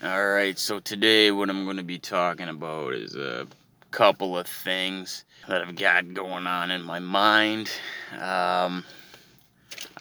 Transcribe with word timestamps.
All 0.00 0.28
right, 0.28 0.56
so 0.56 0.78
today 0.78 1.32
what 1.32 1.50
I'm 1.50 1.64
going 1.64 1.78
to 1.78 1.82
be 1.82 1.98
talking 1.98 2.48
about 2.48 2.94
is 2.94 3.16
a 3.16 3.48
couple 3.90 4.38
of 4.38 4.46
things 4.46 5.24
that 5.48 5.60
I've 5.60 5.74
got 5.74 6.14
going 6.14 6.46
on 6.46 6.70
in 6.70 6.84
my 6.84 7.00
mind. 7.00 7.68
Um, 8.12 8.84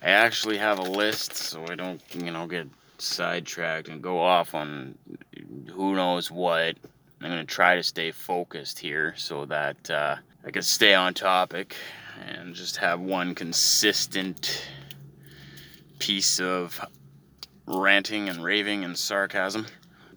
I 0.03 0.09
actually 0.09 0.59
have 0.59 0.77
a 0.77 0.83
list 0.83 1.33
so 1.33 1.65
I 1.67 1.73
don't, 1.73 1.99
you 2.13 2.29
know, 2.29 2.45
get 2.45 2.67
sidetracked 2.99 3.89
and 3.89 3.99
go 3.99 4.19
off 4.19 4.53
on 4.53 4.95
who 5.73 5.95
knows 5.95 6.29
what. 6.29 6.75
I'm 7.19 7.31
going 7.31 7.39
to 7.39 7.45
try 7.45 7.75
to 7.75 7.81
stay 7.81 8.11
focused 8.11 8.77
here 8.77 9.15
so 9.17 9.45
that 9.45 9.89
uh, 9.89 10.17
I 10.45 10.51
can 10.51 10.61
stay 10.61 10.93
on 10.93 11.15
topic 11.15 11.75
and 12.23 12.53
just 12.53 12.77
have 12.77 12.99
one 12.99 13.33
consistent 13.33 14.69
piece 15.97 16.39
of 16.39 16.79
ranting 17.65 18.29
and 18.29 18.43
raving 18.43 18.83
and 18.83 18.95
sarcasm 18.95 19.65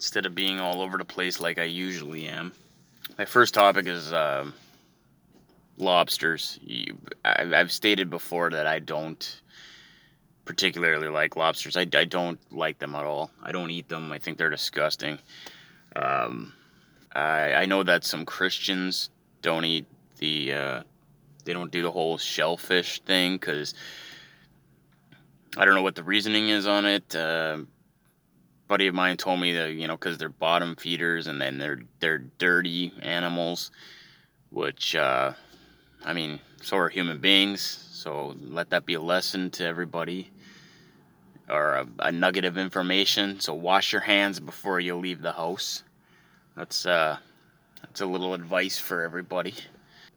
instead 0.01 0.25
of 0.25 0.35
being 0.35 0.59
all 0.59 0.81
over 0.81 0.97
the 0.97 1.05
place 1.05 1.41
like 1.41 1.59
I 1.59 1.65
usually 1.65 2.27
am. 2.27 2.53
My 3.19 3.27
first 3.27 3.53
topic 3.53 3.87
is 3.87 4.15
uh, 4.15 4.51
lobsters. 5.77 6.59
You, 6.63 6.97
I, 7.23 7.47
I've 7.55 7.71
stated 7.71 8.09
before 8.09 8.49
that 8.49 8.67
I 8.67 8.79
don't 8.79 9.43
particularly 10.47 11.09
like 11.09 11.37
lobsters. 11.37 11.77
I, 11.77 11.83
I 11.83 12.07
don't 12.07 12.41
like 12.51 12.79
them 12.79 12.95
at 12.95 13.05
all. 13.05 13.31
I 13.43 13.53
don't 13.53 13.71
eat 13.71 13.91
them. 13.91 14.11
I 14.11 14.19
think 14.19 14.39
they're 14.39 14.49
disgusting. 14.49 15.19
Um, 15.95 16.55
I, 17.15 17.53
I 17.53 17.67
know 17.67 17.83
that 17.83 18.03
some 18.03 18.25
Christians 18.25 19.11
don't 19.43 19.67
eat 19.67 19.85
the, 20.17 20.55
uh, 20.55 20.83
they 21.45 21.53
don't 21.53 21.71
do 21.71 21.83
the 21.83 21.91
whole 21.91 22.17
shellfish 22.17 23.01
thing 23.03 23.35
because 23.35 23.75
I 25.59 25.67
don't 25.67 25.75
know 25.75 25.83
what 25.83 25.95
the 25.95 26.05
reasoning 26.05 26.49
is 26.49 26.67
on 26.67 26.87
it. 26.87 27.15
Uh, 27.15 27.59
buddy 28.71 28.87
of 28.87 28.95
mine 28.95 29.17
told 29.17 29.41
me 29.41 29.53
that 29.53 29.73
you 29.73 29.89
know 29.89 29.97
because 29.97 30.17
they're 30.17 30.29
bottom 30.29 30.77
feeders 30.77 31.27
and 31.27 31.41
then 31.41 31.59
they're 31.59 31.81
they're 31.99 32.19
dirty 32.39 32.93
animals, 33.03 33.73
which 34.51 34.95
uh, 34.95 35.33
I 36.05 36.13
mean 36.13 36.39
so 36.63 36.77
are 36.77 36.89
human 36.89 37.19
beings. 37.19 37.61
So 37.91 38.37
let 38.41 38.71
that 38.71 38.87
be 38.87 38.95
a 38.95 39.01
lesson 39.01 39.51
to 39.51 39.67
everybody 39.67 40.31
or 41.49 41.75
a, 41.75 41.87
a 41.99 42.13
nugget 42.13 42.45
of 42.45 42.57
information. 42.57 43.41
So 43.41 43.55
wash 43.55 43.91
your 43.91 44.03
hands 44.03 44.39
before 44.39 44.79
you 44.79 44.95
leave 44.95 45.21
the 45.21 45.33
house. 45.33 45.83
That's 46.57 46.87
uh, 46.87 47.19
that's 47.83 48.03
a 48.03 48.07
little 48.07 48.35
advice 48.35 48.79
for 48.79 49.03
everybody. 49.03 49.55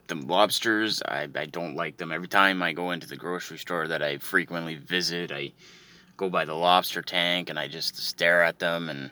The 0.05 0.15
lobsters, 0.15 1.01
I, 1.01 1.27
I 1.35 1.47
don't 1.47 1.75
like 1.75 1.97
them. 1.97 2.11
Every 2.11 2.27
time 2.27 2.61
I 2.61 2.73
go 2.73 2.91
into 2.91 3.07
the 3.07 3.15
grocery 3.15 3.57
store 3.57 3.87
that 3.87 4.03
I 4.03 4.19
frequently 4.19 4.75
visit, 4.75 5.31
I 5.31 5.53
go 6.17 6.29
by 6.29 6.45
the 6.45 6.53
lobster 6.53 7.01
tank 7.01 7.49
and 7.49 7.57
I 7.57 7.67
just 7.67 7.95
stare 7.97 8.43
at 8.43 8.59
them 8.59 8.89
and 8.89 9.11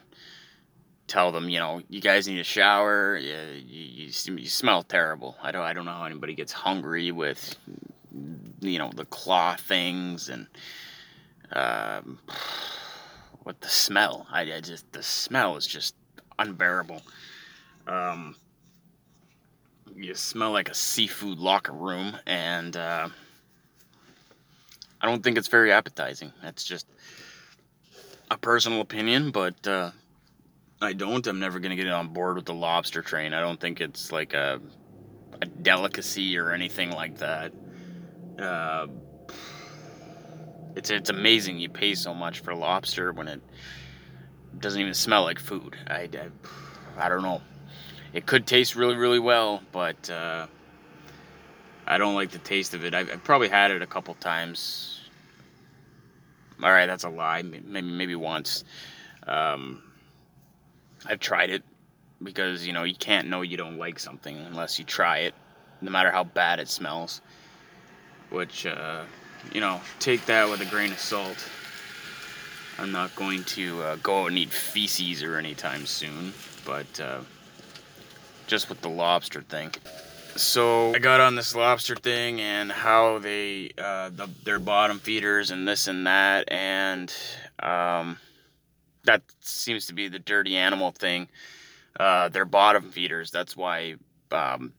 tell 1.06 1.32
them, 1.32 1.48
you 1.48 1.58
know, 1.58 1.82
you 1.88 2.00
guys 2.00 2.28
need 2.28 2.38
a 2.38 2.44
shower. 2.44 3.16
You, 3.16 3.36
you, 3.66 4.10
you, 4.36 4.46
smell 4.46 4.82
terrible. 4.82 5.36
I 5.42 5.52
don't, 5.52 5.62
I 5.62 5.72
don't 5.72 5.84
know 5.84 5.92
how 5.92 6.04
anybody 6.04 6.34
gets 6.34 6.52
hungry 6.52 7.10
with, 7.10 7.56
you 8.60 8.78
know, 8.78 8.90
the 8.94 9.04
claw 9.06 9.56
things 9.56 10.28
and 10.28 10.46
um, 11.52 12.18
what 13.42 13.60
the 13.60 13.68
smell. 13.68 14.26
I, 14.30 14.52
I 14.54 14.60
just, 14.60 14.90
the 14.92 15.02
smell 15.02 15.56
is 15.56 15.66
just 15.66 15.94
unbearable. 16.38 17.02
Um, 17.86 18.36
you 19.94 20.14
smell 20.14 20.52
like 20.52 20.70
a 20.70 20.74
seafood 20.74 21.38
locker 21.38 21.72
room 21.72 22.16
and, 22.26 22.76
uh, 22.76 23.08
I 25.02 25.06
don't 25.06 25.22
think 25.22 25.36
it's 25.36 25.48
very 25.48 25.72
appetizing. 25.72 26.32
That's 26.42 26.62
just 26.62 26.86
a 28.30 28.38
personal 28.38 28.80
opinion, 28.80 29.32
but 29.32 29.66
uh, 29.66 29.90
I 30.80 30.92
don't. 30.92 31.26
I'm 31.26 31.40
never 31.40 31.58
gonna 31.58 31.76
get 31.76 31.88
on 31.88 32.08
board 32.08 32.36
with 32.36 32.44
the 32.46 32.54
lobster 32.54 33.02
train. 33.02 33.34
I 33.34 33.40
don't 33.40 33.60
think 33.60 33.80
it's 33.80 34.12
like 34.12 34.32
a 34.32 34.60
a 35.40 35.46
delicacy 35.46 36.38
or 36.38 36.52
anything 36.52 36.92
like 36.92 37.18
that. 37.18 37.52
Uh, 38.38 38.86
it's 40.76 40.90
it's 40.90 41.10
amazing 41.10 41.58
you 41.58 41.68
pay 41.68 41.94
so 41.94 42.14
much 42.14 42.40
for 42.40 42.54
lobster 42.54 43.12
when 43.12 43.26
it 43.26 43.40
doesn't 44.58 44.80
even 44.80 44.94
smell 44.94 45.24
like 45.24 45.40
food. 45.40 45.76
I, 45.88 46.08
I, 46.12 46.28
I 46.96 47.08
don't 47.08 47.22
know. 47.22 47.42
It 48.12 48.26
could 48.26 48.46
taste 48.46 48.76
really 48.76 48.94
really 48.96 49.18
well, 49.18 49.62
but 49.72 50.08
uh, 50.08 50.46
I 51.86 51.98
don't 51.98 52.14
like 52.14 52.30
the 52.30 52.38
taste 52.38 52.74
of 52.74 52.84
it. 52.84 52.94
I've, 52.94 53.10
I've 53.10 53.24
probably 53.24 53.48
had 53.48 53.70
it 53.70 53.82
a 53.82 53.86
couple 53.86 54.14
times 54.14 54.92
all 56.62 56.70
right, 56.70 56.86
that's 56.86 57.04
a 57.04 57.08
lie. 57.08 57.42
Maybe 57.42 57.82
maybe 57.82 58.14
once. 58.14 58.64
Um, 59.26 59.82
I've 61.06 61.18
tried 61.18 61.50
it 61.50 61.62
because 62.22 62.66
you 62.66 62.72
know 62.72 62.84
you 62.84 62.94
can't 62.94 63.28
know 63.28 63.42
you 63.42 63.56
don't 63.56 63.78
like 63.78 63.98
something 63.98 64.36
unless 64.36 64.78
you 64.78 64.84
try 64.84 65.18
it, 65.18 65.34
no 65.80 65.90
matter 65.90 66.10
how 66.10 66.24
bad 66.24 66.60
it 66.60 66.68
smells. 66.68 67.20
Which 68.30 68.64
uh, 68.66 69.02
you 69.52 69.60
know, 69.60 69.80
take 69.98 70.24
that 70.26 70.48
with 70.48 70.60
a 70.60 70.66
grain 70.66 70.92
of 70.92 70.98
salt. 70.98 71.48
I'm 72.78 72.92
not 72.92 73.14
going 73.16 73.44
to 73.44 73.82
uh, 73.82 73.96
go 73.96 74.26
and 74.26 74.38
eat 74.38 74.50
feces 74.50 75.22
or 75.22 75.36
anytime 75.36 75.84
soon, 75.84 76.32
but 76.64 77.00
uh, 77.00 77.20
just 78.46 78.68
with 78.68 78.80
the 78.80 78.88
lobster 78.88 79.42
thing 79.42 79.72
so 80.36 80.94
I 80.94 80.98
got 80.98 81.20
on 81.20 81.34
this 81.34 81.54
lobster 81.54 81.94
thing 81.94 82.40
and 82.40 82.70
how 82.70 83.18
they 83.18 83.70
uh, 83.78 84.10
the, 84.10 84.28
their 84.44 84.58
bottom 84.58 84.98
feeders 84.98 85.50
and 85.50 85.66
this 85.66 85.88
and 85.88 86.06
that 86.06 86.50
and 86.50 87.12
um, 87.60 88.18
that 89.04 89.22
seems 89.40 89.86
to 89.86 89.94
be 89.94 90.08
the 90.08 90.18
dirty 90.18 90.56
animal 90.56 90.90
thing. 90.90 91.28
Uh, 91.98 92.28
they're 92.28 92.44
bottom 92.44 92.90
feeders. 92.90 93.30
That's 93.30 93.56
why 93.56 93.96
um, 94.30 94.72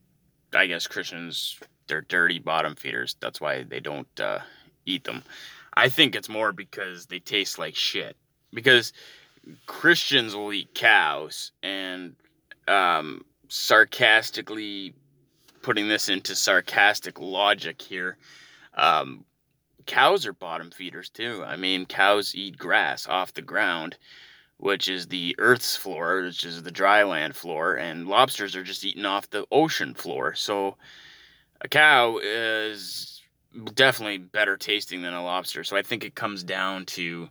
I 0.54 0.66
guess 0.66 0.88
Christians 0.88 1.60
they're 1.88 2.02
dirty 2.02 2.40
bottom 2.40 2.76
feeders. 2.76 3.16
That's 3.20 3.42
why 3.42 3.64
they 3.64 3.80
don't 3.80 4.20
uh, 4.20 4.40
eat 4.86 5.04
them. 5.04 5.24
I 5.76 5.90
think 5.90 6.16
it's 6.16 6.30
more 6.30 6.52
because 6.52 7.08
they 7.08 7.20
taste 7.20 7.60
like 7.60 7.76
shit. 7.76 8.16
Because 8.54 8.94
Christians 9.66 10.36
will 10.36 10.54
eat 10.54 10.74
cows 10.74 11.52
and 11.62 12.16
um, 12.68 13.26
sarcastically 13.50 14.94
putting 15.64 15.88
this 15.88 16.10
into 16.10 16.36
sarcastic 16.36 17.20
logic 17.20 17.82
here, 17.82 18.18
um, 18.76 19.26
cows 19.86 20.26
are 20.26 20.34
bottom 20.34 20.70
feeders 20.70 21.10
too. 21.10 21.44
I 21.46 21.56
mean, 21.56 21.86
cows 21.86 22.36
eat 22.36 22.58
grass 22.58 23.08
off 23.08 23.34
the 23.34 23.42
ground, 23.42 23.98
which 24.58 24.88
is 24.88 25.08
the 25.08 25.36
Earth's 25.40 25.76
floor, 25.76 26.22
which 26.22 26.46
is 26.46 26.62
the 26.62 26.72
dry 26.72 27.04
land 27.04 27.36
floor, 27.36 27.76
and 27.76 28.08
lobsters 28.08 28.56
are 28.56 28.64
just 28.64 28.86
eating 28.86 29.06
off 29.06 29.30
the 29.30 29.46
ocean 29.52 29.94
floor. 29.94 30.36
So 30.36 30.78
a 31.62 31.68
cow 31.68 32.20
is 32.22 33.22
definitely 33.74 34.18
better 34.18 34.58
tasting 34.58 35.02
than 35.02 35.14
a 35.14 35.24
lobster. 35.24 35.64
So 35.64 35.78
I 35.78 35.82
think 35.82 36.04
it 36.04 36.16
comes 36.16 36.44
down 36.44 36.86
to 36.88 37.30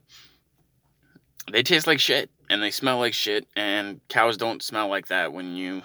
they 1.51 1.63
taste 1.63 1.87
like 1.87 1.99
shit 1.99 2.31
and 2.49 2.63
they 2.63 2.71
smell 2.71 2.99
like 2.99 3.15
shit, 3.15 3.47
and 3.57 4.01
cows 4.09 4.37
don't 4.37 4.63
smell 4.63 4.89
like 4.89 5.09
that 5.09 5.33
when 5.33 5.57
you 5.57 5.83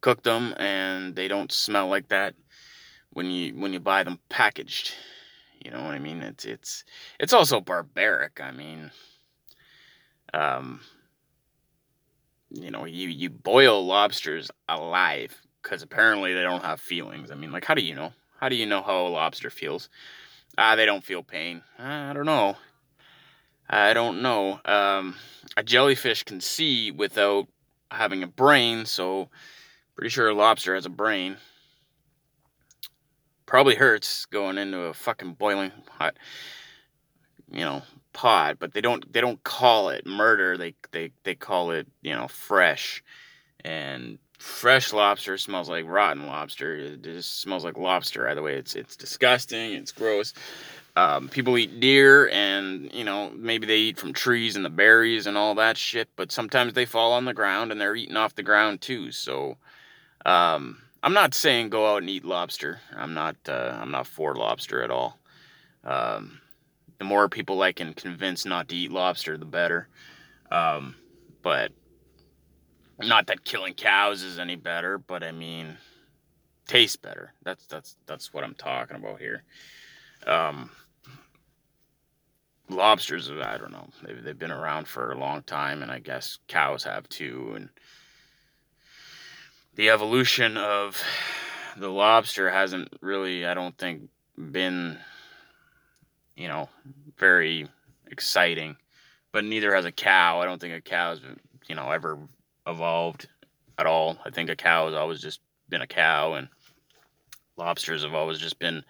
cook 0.00 0.22
them 0.22 0.54
and 0.58 1.14
they 1.14 1.28
don't 1.28 1.52
smell 1.52 1.88
like 1.88 2.08
that 2.08 2.34
when 3.10 3.30
you 3.30 3.54
when 3.54 3.72
you 3.72 3.80
buy 3.80 4.02
them 4.04 4.18
packaged. 4.28 4.94
You 5.64 5.70
know 5.72 5.82
what 5.82 5.94
I 5.94 5.98
mean? 5.98 6.22
It's 6.22 6.44
it's 6.44 6.84
it's 7.18 7.32
also 7.32 7.60
barbaric. 7.60 8.40
I 8.40 8.52
mean, 8.52 8.90
um, 10.32 10.80
you 12.50 12.70
know, 12.70 12.84
you 12.84 13.08
you 13.08 13.30
boil 13.30 13.84
lobsters 13.84 14.50
alive 14.68 15.40
because 15.62 15.82
apparently 15.82 16.34
they 16.34 16.42
don't 16.42 16.64
have 16.64 16.80
feelings. 16.80 17.30
I 17.30 17.34
mean, 17.34 17.52
like, 17.52 17.64
how 17.64 17.74
do 17.74 17.82
you 17.82 17.94
know? 17.94 18.12
How 18.40 18.48
do 18.48 18.54
you 18.56 18.66
know 18.66 18.82
how 18.82 19.06
a 19.06 19.08
lobster 19.08 19.50
feels? 19.50 19.88
Ah, 20.56 20.76
they 20.76 20.86
don't 20.86 21.04
feel 21.04 21.22
pain. 21.22 21.62
I 21.78 22.12
don't 22.12 22.26
know. 22.26 22.56
I 23.68 23.92
don't 23.92 24.22
know. 24.22 24.60
Um, 24.64 25.16
a 25.56 25.62
jellyfish 25.62 26.22
can 26.22 26.40
see 26.40 26.90
without 26.90 27.48
having 27.90 28.22
a 28.22 28.26
brain, 28.26 28.86
so 28.86 29.28
Pretty 29.98 30.10
sure 30.10 30.28
a 30.28 30.32
lobster 30.32 30.76
has 30.76 30.86
a 30.86 30.90
brain. 30.90 31.38
Probably 33.46 33.74
hurts 33.74 34.26
going 34.26 34.56
into 34.56 34.78
a 34.82 34.94
fucking 34.94 35.32
boiling 35.32 35.72
hot, 35.90 36.16
you 37.50 37.64
know, 37.64 37.82
pot, 38.12 38.60
but 38.60 38.72
they 38.72 38.80
don't 38.80 39.12
they 39.12 39.20
don't 39.20 39.42
call 39.42 39.88
it 39.88 40.06
murder. 40.06 40.56
They 40.56 40.76
they 40.92 41.10
they 41.24 41.34
call 41.34 41.72
it 41.72 41.88
you 42.00 42.14
know 42.14 42.28
fresh, 42.28 43.02
and 43.64 44.20
fresh 44.38 44.92
lobster 44.92 45.36
smells 45.36 45.68
like 45.68 45.84
rotten 45.84 46.28
lobster. 46.28 46.76
It 46.76 47.02
just 47.02 47.40
smells 47.40 47.64
like 47.64 47.76
lobster. 47.76 48.28
Either 48.28 48.42
way, 48.42 48.54
it's 48.54 48.76
it's 48.76 48.94
disgusting. 48.94 49.72
It's 49.72 49.90
gross. 49.90 50.32
Um, 50.94 51.28
people 51.28 51.58
eat 51.58 51.80
deer, 51.80 52.28
and 52.28 52.88
you 52.94 53.02
know 53.02 53.32
maybe 53.34 53.66
they 53.66 53.78
eat 53.78 53.98
from 53.98 54.12
trees 54.12 54.54
and 54.54 54.64
the 54.64 54.70
berries 54.70 55.26
and 55.26 55.36
all 55.36 55.56
that 55.56 55.76
shit. 55.76 56.08
But 56.14 56.30
sometimes 56.30 56.74
they 56.74 56.84
fall 56.84 57.14
on 57.14 57.24
the 57.24 57.34
ground 57.34 57.72
and 57.72 57.80
they're 57.80 57.96
eating 57.96 58.16
off 58.16 58.36
the 58.36 58.44
ground 58.44 58.80
too. 58.80 59.10
So 59.10 59.56
um, 60.26 60.78
I'm 61.02 61.12
not 61.12 61.34
saying 61.34 61.70
go 61.70 61.94
out 61.94 62.02
and 62.02 62.10
eat 62.10 62.24
lobster. 62.24 62.80
I'm 62.94 63.14
not. 63.14 63.36
Uh, 63.46 63.78
I'm 63.80 63.90
not 63.90 64.06
for 64.06 64.34
lobster 64.34 64.82
at 64.82 64.90
all. 64.90 65.18
Um, 65.84 66.40
the 66.98 67.04
more 67.04 67.28
people 67.28 67.62
I 67.62 67.72
can 67.72 67.94
convince 67.94 68.44
not 68.44 68.68
to 68.68 68.76
eat 68.76 68.90
lobster, 68.90 69.38
the 69.38 69.44
better. 69.44 69.88
Um, 70.50 70.96
but 71.42 71.72
not 72.98 73.28
that 73.28 73.44
killing 73.44 73.74
cows 73.74 74.22
is 74.22 74.38
any 74.38 74.56
better, 74.56 74.98
but 74.98 75.22
I 75.22 75.32
mean, 75.32 75.76
tastes 76.66 76.96
better. 76.96 77.32
That's 77.44 77.66
that's 77.66 77.96
that's 78.06 78.32
what 78.32 78.44
I'm 78.44 78.54
talking 78.54 78.96
about 78.96 79.20
here. 79.20 79.44
Um, 80.26 80.70
lobsters, 82.68 83.30
I 83.30 83.56
don't 83.56 83.72
know. 83.72 83.88
They've 84.02 84.22
they've 84.22 84.38
been 84.38 84.50
around 84.50 84.88
for 84.88 85.12
a 85.12 85.18
long 85.18 85.42
time, 85.42 85.82
and 85.82 85.90
I 85.90 86.00
guess 86.00 86.38
cows 86.48 86.84
have 86.84 87.08
too. 87.08 87.52
And 87.54 87.68
the 89.78 89.90
evolution 89.90 90.56
of 90.56 91.00
the 91.76 91.88
lobster 91.88 92.50
hasn't 92.50 92.92
really, 93.00 93.46
I 93.46 93.54
don't 93.54 93.78
think, 93.78 94.10
been, 94.36 94.98
you 96.36 96.48
know, 96.48 96.68
very 97.16 97.68
exciting. 98.10 98.76
But 99.30 99.44
neither 99.44 99.72
has 99.72 99.84
a 99.84 99.92
cow. 99.92 100.40
I 100.40 100.46
don't 100.46 100.60
think 100.60 100.74
a 100.74 100.80
cow's, 100.80 101.20
you 101.68 101.76
know, 101.76 101.92
ever 101.92 102.18
evolved 102.66 103.28
at 103.78 103.86
all. 103.86 104.18
I 104.24 104.30
think 104.30 104.50
a 104.50 104.56
cow 104.56 104.86
has 104.86 104.96
always 104.96 105.20
just 105.20 105.38
been 105.68 105.82
a 105.82 105.86
cow, 105.86 106.34
and 106.34 106.48
lobsters 107.56 108.02
have 108.02 108.14
always 108.14 108.38
just 108.38 108.58
been 108.58 108.82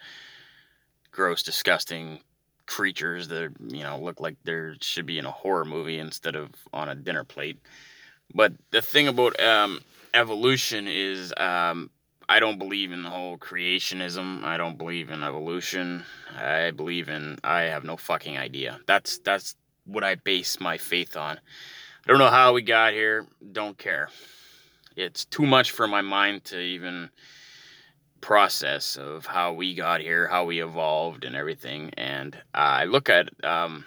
gross, 1.11 1.43
disgusting 1.43 2.21
creatures 2.65 3.29
that 3.29 3.51
you 3.69 3.83
know 3.83 3.99
look 3.99 4.21
like 4.21 4.37
they 4.45 4.73
should 4.81 5.07
be 5.07 5.19
in 5.19 5.27
a 5.27 5.31
horror 5.31 5.65
movie 5.65 5.99
instead 5.99 6.35
of 6.35 6.51
on 6.73 6.89
a 6.89 6.95
dinner 6.95 7.25
plate. 7.25 7.59
But 8.33 8.53
the 8.71 8.81
thing 8.81 9.09
about 9.09 9.39
um, 9.41 9.81
evolution 10.19 10.89
is 10.89 11.33
um, 11.37 11.91
I 12.29 12.41
don't 12.41 12.59
believe 12.59 12.93
in 12.93 13.03
the 13.03 13.11
whole 13.11 13.39
creationism. 13.39 14.45
I 14.45 14.57
don't 14.57 14.77
believe 14.77 15.11
in 15.11 15.23
evolution. 15.23 16.05
I 16.37 16.73
believe 16.73 17.09
in 17.09 17.39
I 17.45 17.63
have 17.63 17.85
no 17.85 17.97
fucking 17.97 18.37
idea. 18.37 18.81
That's 18.87 19.19
that's 19.19 19.55
what 19.85 20.05
I 20.05 20.17
base 20.17 20.61
my 20.61 20.77
faith 20.77 21.17
on. 21.17 21.39
I 21.39 22.11
don't 22.11 22.19
know 22.19 22.31
how 22.31 22.53
we 22.53 22.63
got 22.63 22.93
here. 22.93 23.27
Don't 23.53 23.79
care. 23.79 24.09
It's 24.97 25.25
too 25.25 25.47
much 25.47 25.71
for 25.71 25.87
my 25.87 26.03
mind 26.03 26.45
to 26.45 26.59
even 26.59 27.11
process 28.21 28.97
of 28.97 29.25
how 29.25 29.53
we 29.53 29.75
got 29.75 30.01
here, 30.01 30.27
how 30.27 30.45
we 30.45 30.61
evolved, 30.61 31.25
and 31.25 31.37
everything. 31.37 31.91
And 31.97 32.37
I 32.53 32.85
look 32.85 33.09
at 33.09 33.29
um, 33.45 33.85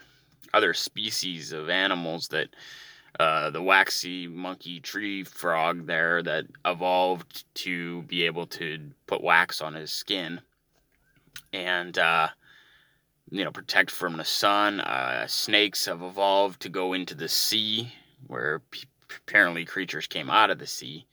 other 0.54 0.74
species 0.74 1.51
of 1.51 1.69
animals 1.69 2.30
that 2.30 2.56
uh, 3.21 3.50
the 3.51 3.62
waxy 3.62 4.27
monkey 4.27 4.79
tree 4.79 5.23
frog 5.23 5.85
there 5.85 6.23
that 6.23 6.45
evolved 6.65 7.45
to 7.53 8.01
be 8.03 8.23
able 8.23 8.47
to 8.47 8.79
put 9.06 9.23
wax 9.23 9.62
on 9.62 9.75
his 9.75 9.91
skin 9.91 10.41
and 11.53 11.97
uh, 11.97 12.27
you 13.29 13.44
know 13.44 13.51
protect 13.51 13.91
from 13.91 14.18
the 14.18 14.25
sun. 14.25 14.79
Uh, 14.81 15.27
snakes 15.27 15.85
have 15.85 16.01
evolved 16.01 16.62
to 16.62 16.69
go 16.69 16.94
into 16.94 17.13
the 17.13 17.29
sea 17.29 17.94
where 18.27 18.59
p- 18.71 18.88
apparently 19.18 19.65
creatures 19.65 20.07
came 20.07 20.29
out 20.29 20.50
of 20.50 20.59
the 20.59 20.68
sea, 20.68 21.06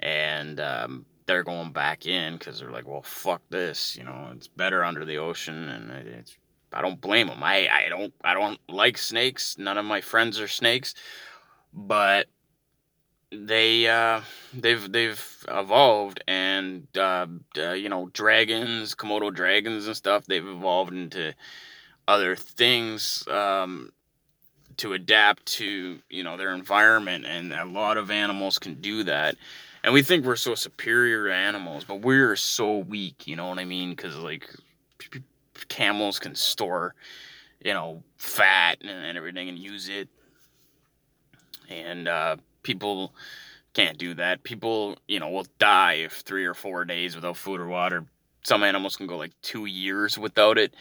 and 0.00 0.60
um, 0.60 1.04
they're 1.26 1.42
going 1.42 1.72
back 1.72 2.06
in 2.06 2.34
because 2.34 2.60
they're 2.60 2.70
like, 2.70 2.86
well, 2.86 3.02
fuck 3.02 3.42
this, 3.50 3.96
you 3.96 4.04
know, 4.04 4.30
it's 4.32 4.48
better 4.48 4.84
under 4.84 5.04
the 5.04 5.18
ocean, 5.18 5.68
and 5.68 5.90
it's. 6.08 6.36
I 6.74 6.80
don't 6.80 7.02
blame 7.02 7.26
them. 7.26 7.42
I, 7.42 7.68
I 7.68 7.88
don't 7.90 8.14
I 8.24 8.32
don't 8.32 8.58
like 8.66 8.96
snakes. 8.96 9.58
None 9.58 9.76
of 9.76 9.84
my 9.84 10.00
friends 10.00 10.40
are 10.40 10.48
snakes, 10.48 10.94
but 11.72 12.26
they 13.30 13.88
uh, 13.88 14.20
they've 14.52 14.90
they've 14.92 15.44
evolved 15.48 16.22
and 16.28 16.86
uh, 16.96 17.26
uh, 17.58 17.72
you 17.72 17.88
know 17.88 18.10
dragons, 18.12 18.94
Komodo 18.94 19.32
dragons 19.32 19.86
and 19.86 19.96
stuff. 19.96 20.26
They've 20.26 20.46
evolved 20.46 20.92
into 20.92 21.34
other 22.06 22.36
things 22.36 23.26
um, 23.28 23.92
to 24.78 24.92
adapt 24.92 25.46
to 25.46 25.98
you 26.10 26.22
know 26.22 26.36
their 26.36 26.54
environment 26.54 27.24
and 27.26 27.52
a 27.52 27.64
lot 27.64 27.96
of 27.96 28.10
animals 28.10 28.58
can 28.58 28.74
do 28.74 29.04
that 29.04 29.36
and 29.84 29.92
we 29.92 30.02
think 30.02 30.24
we're 30.24 30.36
so 30.36 30.54
superior 30.54 31.28
to 31.28 31.34
animals 31.34 31.84
but 31.84 32.00
we're 32.00 32.36
so 32.36 32.78
weak 32.78 33.26
you 33.26 33.36
know 33.36 33.48
what 33.48 33.58
i 33.58 33.64
mean 33.64 33.90
because 33.90 34.16
like 34.16 34.48
camels 35.68 36.18
can 36.18 36.34
store 36.34 36.94
you 37.64 37.72
know 37.72 38.02
fat 38.16 38.78
and, 38.80 38.90
and 38.90 39.16
everything 39.16 39.48
and 39.48 39.58
use 39.58 39.88
it 39.88 40.08
and 41.92 42.08
uh, 42.08 42.36
people 42.62 43.14
can't 43.74 43.96
do 43.96 44.14
that 44.14 44.42
people 44.42 44.98
you 45.08 45.18
know 45.18 45.30
will 45.30 45.46
die 45.58 45.94
if 45.94 46.12
three 46.12 46.44
or 46.44 46.54
four 46.54 46.84
days 46.84 47.14
without 47.14 47.36
food 47.36 47.60
or 47.60 47.68
water 47.68 48.04
some 48.42 48.62
animals 48.62 48.96
can 48.96 49.06
go 49.06 49.16
like 49.16 49.32
two 49.40 49.64
years 49.64 50.18
without 50.18 50.58
it 50.58 50.74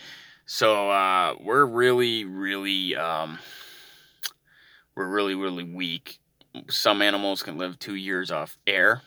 so 0.45 0.89
uh, 0.89 1.33
we're 1.39 1.65
really 1.65 2.25
really 2.25 2.95
um, 2.95 3.39
we're 4.95 5.07
really, 5.07 5.35
really 5.35 5.63
weak. 5.63 6.19
Some 6.69 7.01
animals 7.01 7.43
can 7.43 7.57
live 7.57 7.79
two 7.79 7.95
years 7.95 8.29
off 8.29 8.57
air, 8.67 9.01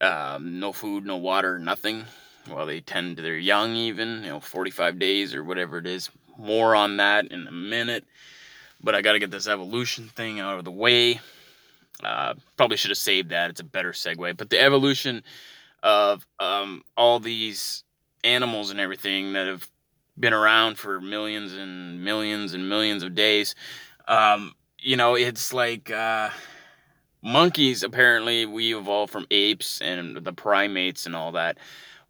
um, 0.00 0.58
no 0.58 0.72
food, 0.72 1.04
no 1.04 1.16
water, 1.16 1.58
nothing. 1.58 2.04
While 2.48 2.66
they 2.66 2.80
tend 2.80 3.16
to 3.16 3.22
their 3.22 3.36
young, 3.36 3.76
even 3.76 4.24
you 4.24 4.30
know, 4.30 4.40
45 4.40 4.98
days 4.98 5.34
or 5.34 5.44
whatever 5.44 5.78
it 5.78 5.86
is. 5.86 6.10
More 6.38 6.74
on 6.74 6.96
that 6.96 7.26
in 7.26 7.46
a 7.46 7.52
minute. 7.52 8.04
But 8.82 8.94
I 8.94 9.02
got 9.02 9.12
to 9.12 9.18
get 9.18 9.30
this 9.30 9.46
evolution 9.46 10.08
thing 10.08 10.40
out 10.40 10.58
of 10.58 10.64
the 10.64 10.70
way. 10.70 11.20
Uh, 12.02 12.34
probably 12.56 12.76
should 12.76 12.90
have 12.90 12.98
saved 12.98 13.30
that. 13.30 13.50
It's 13.50 13.60
a 13.60 13.64
better 13.64 13.92
segue. 13.92 14.36
But 14.36 14.50
the 14.50 14.60
evolution 14.60 15.22
of 15.82 16.26
um, 16.38 16.82
all 16.96 17.20
these 17.20 17.84
animals 18.24 18.70
and 18.70 18.80
everything 18.80 19.34
that 19.34 19.46
have 19.46 19.68
been 20.18 20.32
around 20.32 20.76
for 20.76 21.00
millions 21.00 21.52
and 21.54 22.04
millions 22.04 22.52
and 22.54 22.68
millions 22.68 23.02
of 23.02 23.14
days 23.14 23.54
um, 24.10 24.54
you 24.80 24.96
know, 24.96 25.14
it's 25.14 25.52
like 25.52 25.90
uh, 25.90 26.30
monkeys. 27.22 27.82
Apparently, 27.82 28.44
we 28.44 28.76
evolved 28.76 29.12
from 29.12 29.26
apes 29.30 29.80
and 29.80 30.16
the 30.16 30.32
primates 30.32 31.06
and 31.06 31.14
all 31.14 31.32
that. 31.32 31.58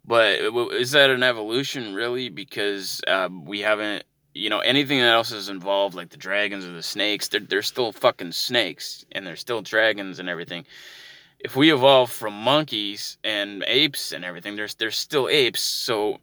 But 0.03 0.39
is 0.73 0.91
that 0.91 1.11
an 1.11 1.21
evolution, 1.21 1.93
really? 1.93 2.29
Because 2.29 3.01
uh, 3.07 3.29
we 3.31 3.59
haven't, 3.59 4.03
you 4.33 4.49
know, 4.49 4.59
anything 4.59 4.99
else 4.99 5.31
is 5.31 5.49
involved, 5.49 5.95
like 5.95 6.09
the 6.09 6.17
dragons 6.17 6.65
or 6.65 6.71
the 6.71 6.83
snakes. 6.83 7.27
They're 7.27 7.39
they're 7.39 7.61
still 7.61 7.91
fucking 7.91 8.31
snakes, 8.31 9.05
and 9.11 9.25
they're 9.25 9.35
still 9.35 9.61
dragons 9.61 10.19
and 10.19 10.29
everything. 10.29 10.65
If 11.39 11.55
we 11.55 11.73
evolve 11.73 12.11
from 12.11 12.33
monkeys 12.33 13.17
and 13.23 13.63
apes 13.67 14.11
and 14.11 14.23
everything, 14.23 14.55
there's 14.55 14.75
there's 14.75 14.95
still 14.97 15.27
apes. 15.27 15.61
So 15.61 16.19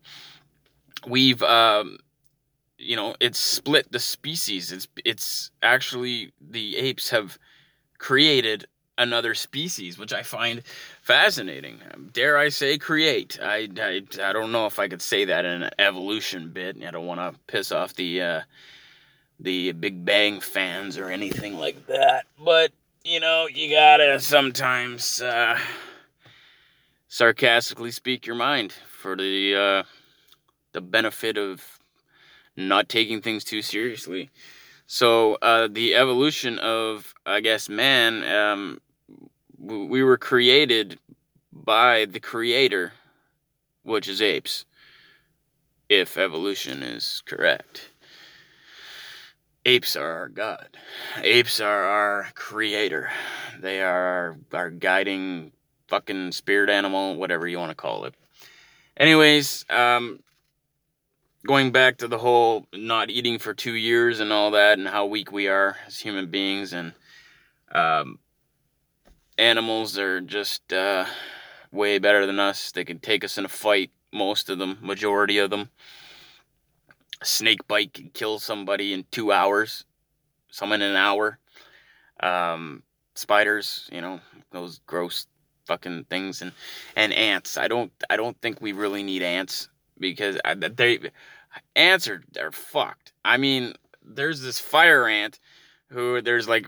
we've 1.07 1.43
um, 1.43 1.99
you 2.79 2.97
know 2.97 3.15
it's 3.21 3.39
split 3.39 3.91
the 3.93 3.99
species 3.99 4.73
it's 4.73 4.89
it's 5.05 5.51
actually 5.63 6.33
the 6.41 6.77
apes 6.77 7.11
have 7.11 7.39
created 7.99 8.67
another 8.99 9.35
species 9.35 9.99
which 9.99 10.13
i 10.13 10.23
find 10.23 10.63
fascinating. 11.03 11.81
Dare 12.13 12.37
i 12.37 12.49
say 12.49 12.77
create? 12.79 13.39
I 13.43 13.69
i, 13.79 14.03
I 14.23 14.33
don't 14.33 14.53
know 14.53 14.67
if 14.67 14.79
i 14.79 14.89
could 14.89 15.03
say 15.03 15.25
that 15.25 15.45
in 15.45 15.63
an 15.63 15.71
evolution 15.79 16.51
bit. 16.51 16.77
I 16.85 16.91
don't 16.91 17.07
want 17.07 17.21
to 17.21 17.41
piss 17.47 17.73
off 17.73 17.95
the 17.95 18.21
uh 18.23 18.41
the 19.41 19.73
big 19.73 20.05
bang 20.05 20.41
fans 20.41 20.99
or 20.99 21.09
anything 21.11 21.57
like 21.59 21.87
that 21.87 22.25
but 22.45 22.73
you 23.05 23.21
know 23.21 23.47
you 23.47 23.71
gotta 23.71 24.19
sometimes 24.19 25.23
uh 25.23 25.57
sarcastically 27.07 27.93
speak 27.93 28.27
your 28.27 28.35
mind 28.35 28.73
for 28.89 29.15
the 29.15 29.55
uh 29.55 29.83
the 30.73 30.81
benefit 30.81 31.39
of 31.39 31.79
not 32.59 32.89
taking 32.89 33.23
things 33.23 33.45
too 33.45 33.63
seriously. 33.63 34.31
So 34.87 35.35
uh, 35.43 35.69
the 35.71 35.95
evolution 35.95 36.59
of, 36.59 37.15
I 37.25 37.41
guess, 37.41 37.69
man, 37.69 38.25
um, 38.25 38.81
we 39.59 40.03
were 40.03 40.19
created 40.19 40.99
by 41.53 42.05
the 42.05 42.21
creator, 42.21 42.93
which 43.83 44.09
is 44.09 44.23
apes, 44.23 44.65
if 45.89 46.17
evolution 46.17 46.83
is 46.83 47.23
correct. 47.27 47.91
Apes 49.65 49.97
are 49.97 50.11
our 50.11 50.29
God. 50.29 50.69
Apes 51.23 51.61
are 51.61 51.85
our 51.85 52.29
creator. 52.35 53.11
They 53.61 53.83
are 53.83 54.37
our, 54.53 54.61
our 54.61 54.71
guiding 54.71 55.53
fucking 55.89 56.33
spirit 56.33 56.71
animal, 56.71 57.17
whatever 57.17 57.49
you 57.49 57.59
want 57.59 57.71
to 57.71 57.75
call 57.75 58.05
it. 58.05 58.15
Anyways, 58.97 59.65
um, 59.69 60.21
going 61.47 61.71
back 61.73 61.99
to 61.99 62.09
the 62.09 62.19
whole 62.19 62.67
not 62.73 63.11
eating 63.11 63.39
for 63.39 63.55
two 63.55 63.75
years 63.75 64.21
and 64.21 64.33
all 64.33 64.53
that, 64.53 64.79
and 64.79 64.89
how 64.89 65.07
weak 65.07 65.33
we 65.33 65.49
are 65.49 65.77
as 65.87 65.99
human 65.99 66.31
beings, 66.31 66.73
and 66.73 66.93
um, 67.73 68.19
animals 69.39 69.97
are 69.99 70.21
just 70.21 70.73
uh, 70.73 71.07
way 71.73 71.99
better 71.99 72.27
than 72.27 72.39
us. 72.39 72.73
They 72.73 72.85
can 72.85 72.99
take 72.99 73.25
us 73.25 73.39
in 73.39 73.45
a 73.45 73.49
fight, 73.49 73.91
most 74.13 74.51
of 74.51 74.59
them, 74.59 74.79
majority 74.83 75.39
of 75.39 75.51
them. 75.51 75.71
A 77.21 77.25
snake 77.25 77.67
bite 77.67 77.95
can 77.95 78.11
kill 78.11 78.39
somebody 78.39 78.93
in 78.93 79.05
two 79.11 79.33
hours, 79.33 79.85
some 80.51 80.73
in 80.73 80.83
an 80.83 80.97
hour. 80.97 81.39
Um, 82.21 82.83
spiders, 83.15 83.89
you 83.93 84.01
know, 84.01 84.21
those 84.51 84.81
gross 84.87 85.27
fucking 85.67 86.05
things, 86.05 86.43
and 86.43 86.53
and 86.97 87.13
ants. 87.13 87.59
I 87.59 87.69
don't 87.69 87.93
I 88.11 88.17
don't 88.17 88.41
think 88.41 88.61
we 88.61 88.73
really 88.73 89.03
need 89.03 89.23
ants 89.23 89.69
because 89.99 90.39
they 90.77 90.99
ants 91.77 92.09
are, 92.09 92.23
are 92.41 92.53
fucked. 92.53 93.13
I 93.25 93.37
mean, 93.37 93.75
there's 94.03 94.41
this 94.41 94.59
fire 94.59 95.07
ant 95.07 95.39
who 95.91 96.21
there's 96.21 96.49
like 96.49 96.67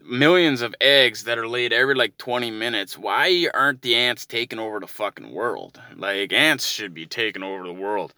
millions 0.00 0.62
of 0.62 0.74
eggs 0.80 1.24
that 1.24 1.38
are 1.38 1.48
laid 1.48 1.72
every 1.72 1.94
like 1.94 2.16
20 2.18 2.50
minutes. 2.50 2.98
Why 2.98 3.48
aren't 3.52 3.82
the 3.82 3.94
ants 3.94 4.26
taking 4.26 4.58
over 4.58 4.80
the 4.80 4.86
fucking 4.86 5.32
world? 5.32 5.80
Like 5.96 6.32
ants 6.32 6.66
should 6.66 6.94
be 6.94 7.06
taking 7.06 7.42
over 7.42 7.64
the 7.64 7.72
world. 7.72 8.14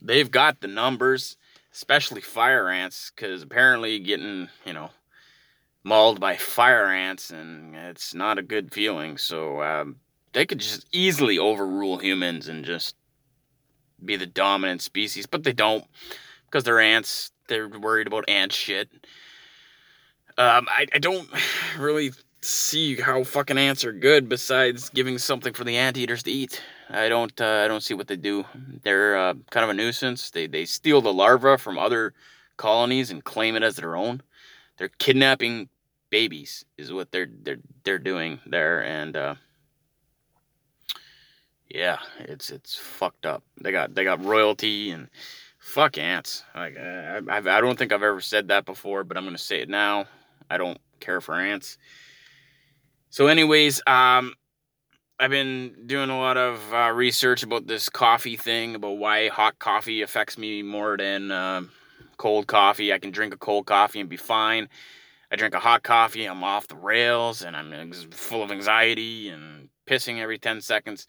They've 0.00 0.30
got 0.30 0.60
the 0.60 0.68
numbers, 0.68 1.36
especially 1.72 2.20
fire 2.20 2.68
ants, 2.68 3.12
because 3.14 3.42
apparently 3.42 3.98
getting, 3.98 4.48
you 4.66 4.72
know, 4.72 4.90
mauled 5.84 6.20
by 6.20 6.36
fire 6.36 6.86
ants 6.86 7.30
and 7.30 7.74
it's 7.74 8.14
not 8.14 8.38
a 8.38 8.42
good 8.42 8.72
feeling. 8.72 9.16
So 9.18 9.62
um, 9.62 9.96
they 10.32 10.46
could 10.46 10.58
just 10.58 10.86
easily 10.92 11.38
overrule 11.38 11.98
humans 11.98 12.48
and 12.48 12.64
just 12.64 12.96
be 14.04 14.16
the 14.16 14.26
dominant 14.26 14.82
species, 14.82 15.26
but 15.26 15.44
they 15.44 15.52
don't 15.52 15.84
because 16.46 16.64
they're 16.64 16.80
ants. 16.80 17.30
They're 17.48 17.68
worried 17.68 18.06
about 18.06 18.28
ant 18.28 18.52
shit. 18.52 18.88
Um, 20.38 20.66
I, 20.70 20.86
I 20.94 20.98
don't 20.98 21.28
really 21.78 22.12
see 22.40 22.96
how 22.96 23.22
fucking 23.22 23.58
ants 23.58 23.84
are 23.84 23.92
good 23.92 24.28
besides 24.28 24.88
giving 24.90 25.18
something 25.18 25.52
for 25.52 25.64
the 25.64 25.76
anteaters 25.76 26.22
to 26.24 26.30
eat. 26.30 26.60
I 26.90 27.08
don't 27.08 27.38
uh, 27.40 27.62
I 27.64 27.68
don't 27.68 27.82
see 27.82 27.94
what 27.94 28.08
they 28.08 28.16
do. 28.16 28.44
They're 28.82 29.16
uh, 29.16 29.34
kind 29.50 29.64
of 29.64 29.70
a 29.70 29.74
nuisance. 29.74 30.30
They 30.30 30.46
they 30.46 30.64
steal 30.64 31.00
the 31.00 31.12
larva 31.12 31.58
from 31.58 31.78
other 31.78 32.14
colonies 32.56 33.10
and 33.10 33.24
claim 33.24 33.56
it 33.56 33.62
as 33.62 33.76
their 33.76 33.96
own. 33.96 34.22
They're 34.76 34.90
kidnapping 34.98 35.68
babies 36.10 36.64
is 36.76 36.92
what 36.92 37.10
they're 37.10 37.28
they're 37.42 37.60
they're 37.84 37.98
doing 37.98 38.40
there 38.46 38.84
and 38.84 39.16
uh, 39.16 39.34
yeah, 41.68 41.98
it's 42.18 42.50
it's 42.50 42.76
fucked 42.76 43.24
up. 43.24 43.42
They 43.60 43.72
got 43.72 43.94
they 43.94 44.04
got 44.04 44.24
royalty 44.24 44.90
and 44.90 45.08
fuck 45.58 45.96
ants. 45.96 46.44
Like 46.54 46.76
I, 46.76 47.20
I, 47.28 47.38
I 47.38 47.60
don't 47.60 47.78
think 47.78 47.92
I've 47.92 48.02
ever 48.02 48.20
said 48.20 48.48
that 48.48 48.66
before, 48.66 49.04
but 49.04 49.16
I'm 49.16 49.24
gonna 49.24 49.38
say 49.38 49.60
it 49.60 49.68
now. 49.68 50.06
I 50.52 50.58
don't 50.58 50.78
care 51.00 51.20
for 51.20 51.34
ants. 51.34 51.78
So, 53.10 53.26
anyways, 53.26 53.82
um, 53.86 54.34
I've 55.18 55.30
been 55.30 55.74
doing 55.86 56.10
a 56.10 56.18
lot 56.18 56.36
of 56.36 56.60
uh, 56.74 56.90
research 56.90 57.42
about 57.42 57.66
this 57.66 57.88
coffee 57.88 58.36
thing, 58.36 58.74
about 58.74 58.98
why 58.98 59.28
hot 59.28 59.58
coffee 59.58 60.02
affects 60.02 60.36
me 60.36 60.62
more 60.62 60.96
than 60.96 61.30
uh, 61.30 61.62
cold 62.16 62.46
coffee. 62.46 62.92
I 62.92 62.98
can 62.98 63.10
drink 63.10 63.34
a 63.34 63.38
cold 63.38 63.66
coffee 63.66 64.00
and 64.00 64.08
be 64.08 64.16
fine. 64.16 64.68
I 65.30 65.36
drink 65.36 65.54
a 65.54 65.60
hot 65.60 65.82
coffee, 65.82 66.26
I'm 66.26 66.44
off 66.44 66.68
the 66.68 66.76
rails, 66.76 67.42
and 67.42 67.56
I'm 67.56 67.92
full 68.10 68.42
of 68.42 68.50
anxiety 68.50 69.30
and 69.30 69.70
pissing 69.86 70.18
every 70.18 70.38
10 70.38 70.60
seconds 70.60 71.06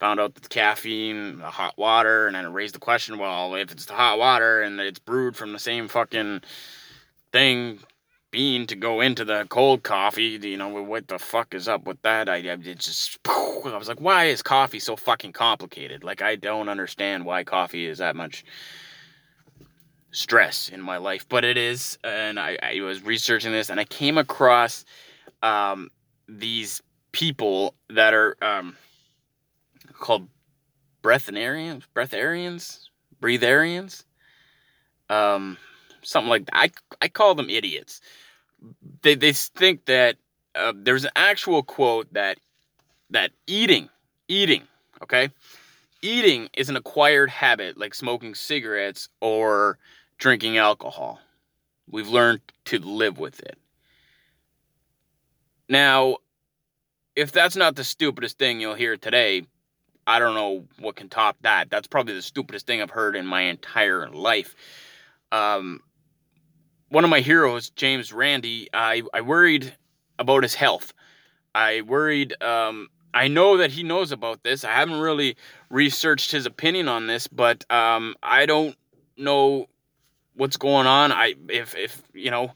found 0.00 0.18
out 0.18 0.34
that 0.34 0.42
the 0.42 0.48
caffeine, 0.48 1.38
the 1.38 1.48
hot 1.48 1.78
water, 1.78 2.26
and 2.26 2.34
then 2.34 2.44
it 2.44 2.48
raised 2.48 2.74
the 2.74 2.80
question, 2.80 3.18
well, 3.18 3.54
if 3.54 3.70
it's 3.70 3.84
the 3.84 3.92
hot 3.92 4.18
water 4.18 4.60
and 4.60 4.80
it's 4.80 4.98
brewed 4.98 5.36
from 5.36 5.52
the 5.52 5.60
same 5.60 5.86
fucking 5.86 6.40
thing, 7.30 7.78
bean 8.32 8.66
to 8.66 8.74
go 8.74 9.00
into 9.00 9.24
the 9.24 9.46
cold 9.48 9.84
coffee, 9.84 10.40
you 10.42 10.56
know, 10.56 10.68
what 10.82 11.06
the 11.06 11.18
fuck 11.18 11.54
is 11.54 11.68
up 11.68 11.86
with 11.86 12.00
that? 12.02 12.28
I, 12.28 12.36
I 12.50 12.56
just, 12.56 13.18
I 13.28 13.76
was 13.76 13.86
like, 13.86 14.00
why 14.00 14.24
is 14.24 14.42
coffee 14.42 14.80
so 14.80 14.96
fucking 14.96 15.32
complicated? 15.32 16.02
Like, 16.02 16.22
I 16.22 16.34
don't 16.34 16.68
understand 16.68 17.24
why 17.24 17.44
coffee 17.44 17.86
is 17.86 17.98
that 17.98 18.16
much 18.16 18.42
stress 20.10 20.68
in 20.70 20.80
my 20.80 20.96
life, 20.96 21.28
but 21.28 21.44
it 21.44 21.56
is. 21.56 21.98
And 22.02 22.40
I, 22.40 22.58
I 22.62 22.80
was 22.80 23.02
researching 23.04 23.52
this 23.52 23.70
and 23.70 23.78
I 23.78 23.84
came 23.84 24.18
across 24.18 24.84
um, 25.42 25.90
these 26.26 26.82
people 27.12 27.74
that 27.90 28.14
are, 28.14 28.36
um, 28.42 28.76
called 29.92 30.26
breatharians, 31.02 31.84
breatharians, 31.94 32.88
breatharians, 33.20 34.04
um, 35.10 35.58
something 36.02 36.30
like 36.30 36.46
that. 36.46 36.56
I, 36.56 36.70
I 37.00 37.08
call 37.08 37.34
them 37.34 37.50
idiots. 37.50 38.00
They, 39.02 39.14
they 39.14 39.32
think 39.32 39.86
that 39.86 40.16
uh, 40.54 40.72
there's 40.76 41.04
an 41.04 41.10
actual 41.16 41.62
quote 41.62 42.12
that 42.12 42.38
that 43.10 43.32
eating, 43.46 43.88
eating, 44.28 44.62
okay, 45.02 45.30
eating 46.00 46.48
is 46.54 46.68
an 46.68 46.76
acquired 46.76 47.30
habit 47.30 47.78
like 47.78 47.94
smoking 47.94 48.34
cigarettes 48.34 49.08
or 49.20 49.78
drinking 50.18 50.56
alcohol. 50.56 51.20
We've 51.90 52.08
learned 52.08 52.40
to 52.66 52.78
live 52.78 53.18
with 53.18 53.40
it. 53.40 53.58
Now, 55.68 56.18
if 57.16 57.32
that's 57.32 57.56
not 57.56 57.76
the 57.76 57.84
stupidest 57.84 58.38
thing 58.38 58.60
you'll 58.60 58.74
hear 58.74 58.96
today, 58.96 59.44
I 60.06 60.18
don't 60.18 60.34
know 60.34 60.64
what 60.78 60.96
can 60.96 61.08
top 61.08 61.36
that. 61.42 61.70
That's 61.70 61.86
probably 61.86 62.14
the 62.14 62.22
stupidest 62.22 62.66
thing 62.66 62.82
I've 62.82 62.90
heard 62.90 63.16
in 63.16 63.26
my 63.26 63.42
entire 63.42 64.08
life. 64.08 64.54
Um, 65.30 65.80
one 66.92 67.04
of 67.04 67.10
my 67.10 67.20
heroes, 67.20 67.70
James 67.70 68.12
Randi, 68.12 68.68
I, 68.74 69.02
I 69.14 69.22
worried 69.22 69.74
about 70.18 70.42
his 70.42 70.54
health. 70.54 70.92
I 71.54 71.80
worried, 71.80 72.40
um, 72.42 72.88
I 73.14 73.28
know 73.28 73.56
that 73.56 73.70
he 73.72 73.82
knows 73.82 74.12
about 74.12 74.42
this. 74.42 74.62
I 74.62 74.72
haven't 74.72 75.00
really 75.00 75.36
researched 75.70 76.30
his 76.30 76.44
opinion 76.44 76.88
on 76.88 77.06
this, 77.06 77.28
but 77.28 77.64
um, 77.70 78.14
I 78.22 78.44
don't 78.44 78.76
know 79.16 79.68
what's 80.34 80.58
going 80.58 80.86
on. 80.86 81.12
I 81.12 81.34
if 81.48 81.74
if 81.74 82.02
you 82.12 82.30
know 82.30 82.52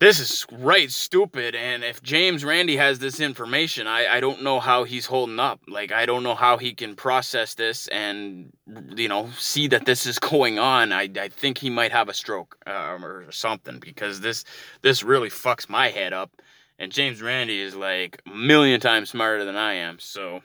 this 0.00 0.18
is 0.18 0.46
right 0.50 0.90
stupid 0.90 1.54
and 1.54 1.84
if 1.84 2.02
james 2.02 2.42
Randi 2.42 2.76
has 2.76 2.98
this 2.98 3.20
information 3.20 3.86
I, 3.86 4.16
I 4.16 4.20
don't 4.20 4.42
know 4.42 4.58
how 4.58 4.84
he's 4.84 5.06
holding 5.06 5.38
up. 5.38 5.60
Like 5.68 5.92
i 5.92 6.06
don't 6.06 6.22
know 6.22 6.34
how 6.34 6.56
he 6.56 6.72
can 6.74 6.96
process 6.96 7.54
this 7.54 7.86
and 7.88 8.50
you 8.96 9.08
know 9.08 9.28
see 9.38 9.68
that 9.68 9.84
this 9.84 10.06
is 10.06 10.18
going 10.32 10.58
on. 10.58 10.92
I, 10.92 11.08
I 11.20 11.28
think 11.28 11.58
he 11.58 11.70
might 11.70 11.92
have 11.92 12.08
a 12.08 12.14
stroke 12.14 12.56
um, 12.66 13.04
or 13.04 13.30
something 13.30 13.78
because 13.78 14.20
this 14.20 14.44
this 14.82 15.02
really 15.02 15.28
fucks 15.28 15.68
my 15.68 15.88
head 15.88 16.12
up. 16.12 16.30
And 16.78 16.90
james 16.90 17.20
Randi 17.20 17.60
is 17.60 17.76
like 17.76 18.22
a 18.26 18.34
million 18.34 18.80
times 18.80 19.10
smarter 19.10 19.44
than 19.44 19.56
i 19.56 19.74
am 19.74 19.98
so 19.98 20.40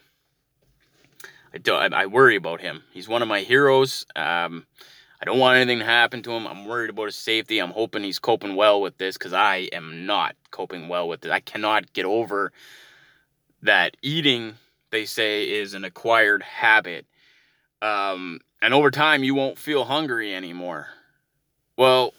i 1.54 1.58
don't 1.58 1.94
i, 1.94 2.04
I 2.04 2.06
worry 2.08 2.36
about 2.36 2.60
him. 2.60 2.84
He's 2.92 3.08
one 3.08 3.22
of 3.22 3.30
my 3.30 3.40
heroes. 3.40 4.06
Um, 4.18 4.66
I 5.26 5.28
don't 5.28 5.40
want 5.40 5.58
anything 5.58 5.80
to 5.80 5.86
happen 5.86 6.22
to 6.22 6.32
him. 6.34 6.46
I'm 6.46 6.66
worried 6.66 6.92
about 6.92 7.06
his 7.06 7.16
safety. 7.16 7.58
I'm 7.58 7.72
hoping 7.72 8.04
he's 8.04 8.20
coping 8.20 8.56
well 8.56 8.80
with 8.80 9.00
this 9.00 9.18
because 9.18 9.34
I 9.34 9.70
am 9.74 10.06
not 10.06 10.36
coping 10.52 10.88
well 10.88 11.08
with 11.08 11.26
it. 11.26 11.32
I 11.32 11.40
cannot 11.40 11.94
get 11.94 12.06
over 12.06 12.52
that 13.64 13.98
eating, 14.04 14.54
they 14.92 15.06
say, 15.06 15.50
is 15.50 15.74
an 15.74 15.84
acquired 15.84 16.44
habit. 16.44 17.08
Um, 17.82 18.40
and 18.62 18.72
over 18.72 18.92
time, 18.92 19.24
you 19.24 19.34
won't 19.34 19.58
feel 19.58 19.84
hungry 19.86 20.36
anymore. 20.36 20.90
Well, 21.76 22.14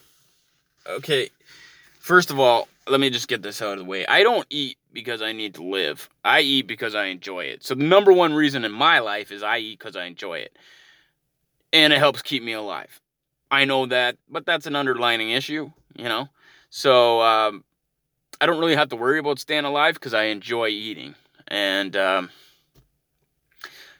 okay. 0.88 1.30
First 2.00 2.32
of 2.32 2.40
all, 2.40 2.66
let 2.88 2.98
me 2.98 3.08
just 3.10 3.28
get 3.28 3.40
this 3.40 3.62
out 3.62 3.74
of 3.74 3.78
the 3.78 3.84
way. 3.84 4.04
I 4.04 4.24
don't 4.24 4.48
eat 4.50 4.78
because 4.92 5.22
I 5.22 5.30
need 5.30 5.54
to 5.54 5.62
live. 5.62 6.10
I 6.24 6.40
eat 6.40 6.66
because 6.66 6.96
I 6.96 7.04
enjoy 7.04 7.44
it. 7.44 7.62
So 7.62 7.76
the 7.76 7.84
number 7.84 8.12
one 8.12 8.34
reason 8.34 8.64
in 8.64 8.72
my 8.72 8.98
life 8.98 9.30
is 9.30 9.44
I 9.44 9.58
eat 9.58 9.78
because 9.78 9.94
I 9.94 10.06
enjoy 10.06 10.38
it 10.38 10.56
and 11.76 11.92
it 11.92 11.98
helps 11.98 12.22
keep 12.22 12.42
me 12.42 12.52
alive. 12.54 13.02
I 13.50 13.66
know 13.66 13.84
that, 13.86 14.16
but 14.30 14.46
that's 14.46 14.66
an 14.66 14.74
underlining 14.74 15.30
issue, 15.30 15.72
you 15.94 16.08
know? 16.08 16.30
So 16.70 17.20
um, 17.20 17.64
I 18.40 18.46
don't 18.46 18.58
really 18.58 18.76
have 18.76 18.88
to 18.88 18.96
worry 18.96 19.18
about 19.18 19.38
staying 19.38 19.66
alive 19.66 19.94
because 19.94 20.14
I 20.14 20.24
enjoy 20.24 20.68
eating. 20.68 21.14
And 21.48 21.94
um, 21.94 22.30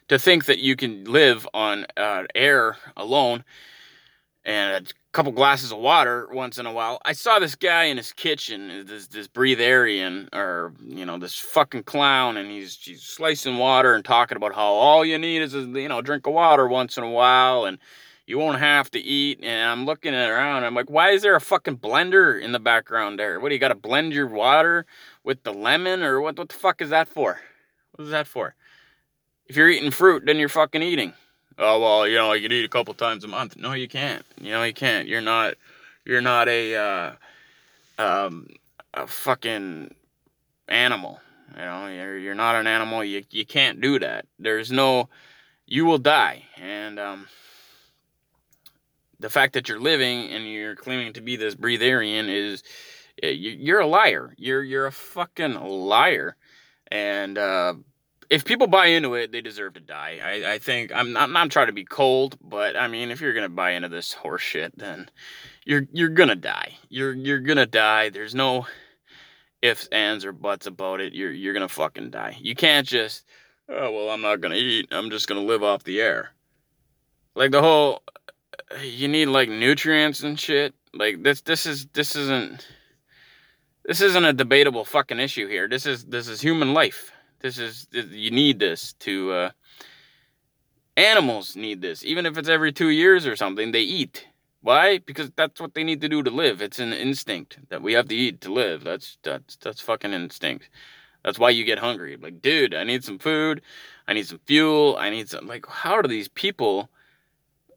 to 0.07 0.17
think 0.17 0.45
that 0.45 0.57
you 0.57 0.75
can 0.75 1.03
live 1.03 1.47
on 1.53 1.85
uh, 1.95 2.23
air 2.33 2.77
alone 2.97 3.43
and 4.47 4.87
a 4.87 5.11
couple 5.11 5.33
glasses 5.33 5.73
of 5.73 5.77
water 5.77 6.29
once 6.31 6.57
in 6.57 6.65
a 6.65 6.71
while. 6.71 6.99
I 7.03 7.11
saw 7.11 7.37
this 7.37 7.53
guy 7.53 7.83
in 7.83 7.97
his 7.97 8.13
kitchen, 8.13 8.85
this 8.87 9.07
this 9.07 9.27
breatharian 9.27 10.33
or 10.33 10.73
you 10.81 11.05
know 11.05 11.19
this 11.19 11.37
fucking 11.37 11.83
clown, 11.83 12.37
and 12.37 12.49
he's 12.49 12.77
he's 12.77 13.03
slicing 13.03 13.57
water 13.57 13.93
and 13.93 14.05
talking 14.05 14.37
about 14.37 14.55
how 14.55 14.65
all 14.65 15.05
you 15.05 15.17
need 15.19 15.41
is 15.41 15.53
a, 15.53 15.59
you 15.59 15.89
know 15.89 16.01
drink 16.01 16.25
of 16.25 16.33
water 16.33 16.67
once 16.67 16.97
in 16.97 17.03
a 17.03 17.09
while 17.09 17.65
and 17.65 17.77
you 18.25 18.37
won't 18.37 18.59
have 18.59 18.89
to 18.91 18.99
eat. 18.99 19.39
And 19.43 19.69
I'm 19.69 19.85
looking 19.85 20.13
around, 20.13 20.63
I'm 20.63 20.75
like, 20.75 20.89
why 20.89 21.11
is 21.11 21.21
there 21.21 21.35
a 21.35 21.41
fucking 21.41 21.77
blender 21.77 22.41
in 22.41 22.51
the 22.53 22.59
background 22.59 23.19
there? 23.19 23.39
What 23.39 23.49
do 23.49 23.55
you 23.55 23.59
got 23.59 23.69
to 23.69 23.75
blend 23.75 24.13
your 24.13 24.27
water 24.27 24.85
with 25.23 25.43
the 25.43 25.53
lemon 25.53 26.03
or 26.03 26.21
what? 26.21 26.37
What 26.37 26.49
the 26.49 26.55
fuck 26.55 26.81
is 26.81 26.89
that 26.89 27.09
for? 27.09 27.39
What 27.91 28.05
is 28.05 28.11
that 28.11 28.27
for? 28.27 28.55
If 29.45 29.55
you're 29.55 29.69
eating 29.69 29.91
fruit, 29.91 30.23
then 30.25 30.37
you're 30.39 30.49
fucking 30.49 30.81
eating 30.81 31.13
oh 31.57 31.79
well, 31.79 32.07
you 32.07 32.15
know, 32.15 32.33
you 32.33 32.41
can 32.41 32.51
eat 32.51 32.65
a 32.65 32.69
couple 32.69 32.93
times 32.93 33.23
a 33.23 33.27
month. 33.27 33.57
No, 33.57 33.73
you 33.73 33.87
can't. 33.87 34.25
You 34.39 34.51
know, 34.51 34.63
you 34.63 34.73
can't. 34.73 35.07
You're 35.07 35.21
not. 35.21 35.55
You're 36.05 36.21
not 36.21 36.47
a 36.47 36.75
uh, 36.75 37.11
um, 37.97 38.47
a 38.93 39.07
fucking 39.07 39.93
animal. 40.67 41.19
You 41.55 41.63
know, 41.63 41.87
you're 41.87 42.17
you're 42.17 42.35
not 42.35 42.55
an 42.55 42.67
animal. 42.67 43.03
You 43.03 43.23
you 43.31 43.45
can't 43.45 43.81
do 43.81 43.99
that. 43.99 44.25
There's 44.39 44.71
no. 44.71 45.09
You 45.65 45.85
will 45.85 45.97
die, 45.97 46.45
and 46.55 46.97
um, 46.97 47.27
the 49.19 49.29
fact 49.29 49.53
that 49.53 49.67
you're 49.67 49.79
living 49.79 50.29
and 50.29 50.47
you're 50.47 50.75
claiming 50.75 51.13
to 51.13 51.21
be 51.21 51.35
this 51.35 51.55
breatharian 51.55 52.29
is 52.29 52.63
you're 53.21 53.79
a 53.79 53.87
liar. 53.87 54.33
You're 54.37 54.63
you're 54.63 54.85
a 54.85 54.91
fucking 54.91 55.55
liar, 55.55 56.35
and 56.91 57.37
uh, 57.37 57.73
if 58.29 58.45
people 58.45 58.67
buy 58.67 58.87
into 58.87 59.15
it, 59.15 59.31
they 59.31 59.41
deserve 59.41 59.75
to 59.75 59.79
die. 59.79 60.19
I, 60.23 60.53
I 60.53 60.59
think 60.59 60.91
I'm 60.93 61.13
not, 61.13 61.23
I'm 61.23 61.33
not 61.33 61.49
trying 61.49 61.67
to 61.67 61.73
be 61.73 61.85
cold, 61.85 62.37
but 62.41 62.75
I 62.75 62.87
mean, 62.87 63.11
if 63.11 63.21
you're 63.21 63.33
gonna 63.33 63.49
buy 63.49 63.71
into 63.71 63.89
this 63.89 64.13
horse 64.13 64.41
shit, 64.41 64.77
then 64.77 65.09
you're 65.65 65.87
you're 65.91 66.09
gonna 66.09 66.35
die. 66.35 66.77
You're 66.89 67.13
you're 67.13 67.39
gonna 67.39 67.65
die. 67.65 68.09
There's 68.09 68.35
no 68.35 68.67
ifs, 69.61 69.87
ands, 69.91 70.25
or 70.25 70.33
buts 70.33 70.67
about 70.67 71.01
it. 71.01 71.13
You're 71.13 71.31
you're 71.31 71.53
gonna 71.53 71.67
fucking 71.67 72.11
die. 72.11 72.37
You 72.39 72.55
can't 72.55 72.87
just 72.87 73.25
oh 73.69 73.91
well 73.91 74.09
I'm 74.09 74.21
not 74.21 74.41
gonna 74.41 74.55
eat. 74.55 74.87
I'm 74.91 75.09
just 75.09 75.27
gonna 75.27 75.41
live 75.41 75.63
off 75.63 75.83
the 75.83 76.01
air. 76.01 76.31
Like 77.35 77.51
the 77.51 77.61
whole 77.61 78.03
you 78.81 79.07
need 79.07 79.27
like 79.27 79.49
nutrients 79.49 80.23
and 80.23 80.39
shit. 80.39 80.73
Like 80.93 81.23
this 81.23 81.41
this 81.41 81.65
is 81.65 81.87
this 81.93 82.15
isn't 82.15 82.67
this 83.85 84.01
isn't 84.01 84.25
a 84.25 84.33
debatable 84.33 84.83
fucking 84.83 85.19
issue 85.19 85.47
here. 85.47 85.69
This 85.69 85.85
is 85.85 86.05
this 86.05 86.27
is 86.27 86.41
human 86.41 86.73
life. 86.73 87.11
This 87.39 87.57
is 87.57 87.87
you 87.91 88.31
need 88.31 88.59
this 88.59 88.93
to 88.99 89.31
uh 89.31 89.49
animals 90.95 91.55
need 91.55 91.81
this. 91.81 92.03
Even 92.03 92.25
if 92.25 92.37
it's 92.37 92.49
every 92.49 92.71
2 92.71 92.89
years 92.89 93.25
or 93.27 93.35
something, 93.35 93.71
they 93.71 93.81
eat 93.81 94.27
why? 94.61 94.97
Because 94.97 95.31
that's 95.35 95.61
what 95.61 95.75
they 95.75 95.83
need 95.85 96.01
to 96.01 96.09
do 96.09 96.23
to 96.23 96.29
live. 96.29 96.61
It's 96.61 96.79
an 96.79 96.91
instinct 96.91 97.59
that 97.69 97.81
we 97.81 97.93
have 97.93 98.07
to 98.09 98.15
eat 98.15 98.41
to 98.41 98.51
live. 98.51 98.83
That's 98.83 99.17
that's 99.23 99.55
that's 99.55 99.79
fucking 99.79 100.13
instinct. 100.13 100.69
That's 101.23 101.39
why 101.39 101.51
you 101.51 101.63
get 101.63 101.79
hungry. 101.79 102.17
Like, 102.17 102.41
dude, 102.41 102.73
I 102.73 102.83
need 102.83 103.03
some 103.03 103.19
food. 103.19 103.61
I 104.07 104.13
need 104.13 104.27
some 104.27 104.39
fuel. 104.45 104.97
I 104.97 105.09
need 105.09 105.29
some 105.29 105.47
like 105.47 105.65
how 105.67 106.01
do 106.01 106.09
these 106.09 106.27
people 106.27 106.89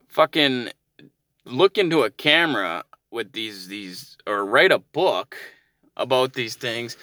fucking 0.09 0.69
look 1.45 1.77
into 1.77 2.03
a 2.03 2.09
camera 2.09 2.83
with 3.09 3.31
these 3.31 3.67
these 3.67 4.17
or 4.27 4.45
write 4.45 4.71
a 4.71 4.79
book 4.79 5.37
about 5.95 6.33
these 6.33 6.55
things 6.55 6.97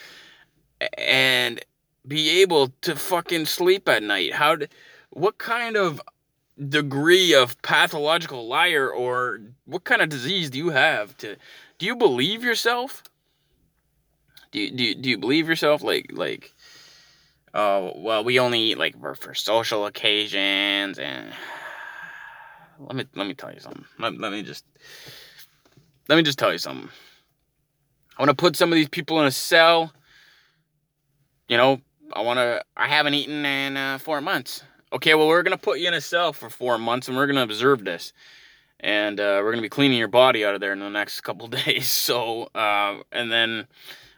and 0.97 1.65
be 2.07 2.41
able 2.41 2.69
to 2.81 2.95
fucking 2.95 3.45
sleep 3.45 3.87
at 3.89 4.03
night? 4.03 4.33
How 4.33 4.55
do, 4.55 4.67
what 5.11 5.37
kind 5.37 5.75
of 5.75 6.01
degree 6.67 7.33
of 7.33 7.61
pathological 7.61 8.47
liar 8.47 8.89
or 8.89 9.39
what 9.65 9.85
kind 9.85 10.01
of 10.01 10.09
disease 10.09 10.49
do 10.49 10.57
you 10.57 10.69
have 10.69 11.15
to 11.17 11.37
do 11.77 11.85
you 11.85 11.95
believe 11.95 12.43
yourself? 12.43 13.03
Do 14.51 14.59
you, 14.59 14.71
do 14.71 14.83
you, 14.83 14.95
do 14.95 15.09
you 15.09 15.17
believe 15.17 15.47
yourself? 15.47 15.81
Like 15.81 16.07
like 16.11 16.53
oh 17.53 17.93
well 17.95 18.23
we 18.23 18.39
only 18.39 18.59
eat 18.59 18.77
like 18.77 18.99
for, 18.99 19.15
for 19.15 19.33
social 19.33 19.85
occasions 19.85 20.99
and 20.99 21.31
let 22.79 22.95
me 22.95 23.05
let 23.15 23.27
me 23.27 23.33
tell 23.33 23.53
you 23.53 23.59
something. 23.59 23.85
Let, 23.97 24.19
let 24.19 24.31
me 24.31 24.43
just 24.43 24.65
let 26.09 26.17
me 26.17 26.23
just 26.23 26.39
tell 26.39 26.51
you 26.51 26.57
something. 26.57 26.89
I 28.17 28.21
want 28.21 28.29
to 28.29 28.35
put 28.35 28.57
some 28.57 28.71
of 28.71 28.75
these 28.75 28.89
people 28.89 29.21
in 29.21 29.27
a 29.27 29.31
cell 29.31 29.93
you 31.47 31.57
know 31.57 31.79
i 32.13 32.21
want 32.21 32.37
to 32.37 32.63
i 32.77 32.87
haven't 32.87 33.13
eaten 33.13 33.45
in 33.45 33.77
uh, 33.77 33.97
four 33.97 34.21
months 34.21 34.63
okay, 34.91 35.15
well, 35.15 35.27
we're 35.27 35.43
to 35.57 35.57
put 35.57 35.79
you 35.79 35.87
in 35.87 35.93
a 35.93 36.01
cell 36.01 36.33
for 36.33 36.49
four 36.49 36.77
months 36.77 37.07
and 37.07 37.17
we're 37.17 37.27
to 37.37 37.43
observe 37.43 37.83
this. 37.83 38.13
And 38.79 39.19
uh, 39.19 39.41
we're 39.43 39.51
to 39.55 39.61
be 39.61 39.69
cleaning 39.69 39.97
your 39.97 40.07
body 40.07 40.45
out 40.45 40.55
of 40.55 40.61
there 40.61 40.71
in 40.71 40.79
the 40.79 40.89
next 40.89 41.21
couple 41.21 41.47
days. 41.65 41.89
So, 41.89 42.49
uh, 42.55 42.99
and 43.11 43.31
then 43.31 43.67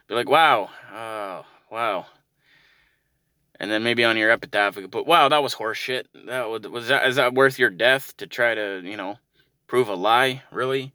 be 0.08 0.14
like, 0.14 0.28
wow, 0.28 0.70
oh, 0.92 1.44
wow. 1.70 2.06
And 3.58 3.70
then 3.70 3.82
maybe 3.82 4.04
on 4.04 4.16
your 4.16 4.30
epitaph, 4.30 4.76
we 4.76 4.82
could 4.82 4.92
put, 4.92 5.06
wow, 5.06 5.28
that 5.28 5.42
was 5.42 5.54
horseshit. 5.54 6.04
That 6.26 6.48
was, 6.48 6.62
was 6.62 6.88
that, 6.88 7.06
is 7.06 7.16
that 7.16 7.34
worth 7.34 7.58
your 7.58 7.70
death 7.70 8.16
to 8.16 8.26
try 8.26 8.54
to, 8.54 8.82
you 8.84 8.96
know, 8.96 9.18
prove 9.66 9.88
a 9.88 9.94
lie? 9.94 10.42
Really? 10.50 10.92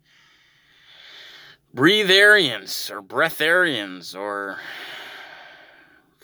Breatharians 1.76 2.90
or 2.90 3.02
breatharians 3.02 4.18
or 4.18 4.58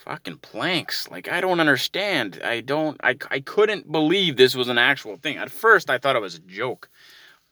fucking 0.04 0.38
planks. 0.38 1.10
Like 1.10 1.32
I 1.32 1.42
don't 1.42 1.60
understand. 1.60 2.42
I 2.44 2.62
don't 2.62 3.00
I 3.04 3.16
I 3.32 3.40
couldn't 3.40 3.92
believe 3.92 4.36
this 4.36 4.56
was 4.56 4.70
an 4.70 4.78
actual 4.78 5.18
thing. 5.18 5.38
At 5.38 5.50
first 5.50 5.90
I 5.90 5.98
thought 5.98 6.16
it 6.16 6.22
was 6.22 6.36
a 6.36 6.40
joke. 6.40 6.90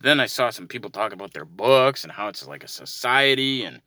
Then 0.01 0.19
I 0.19 0.25
saw 0.25 0.49
some 0.49 0.67
people 0.67 0.89
talk 0.89 1.13
about 1.13 1.33
their 1.33 1.45
books 1.45 2.03
and 2.03 2.11
how 2.11 2.27
it's 2.27 2.45
like 2.47 2.63
a 2.63 2.67
society 2.67 3.63
and 3.63 3.81